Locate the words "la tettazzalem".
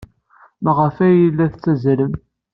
1.31-2.13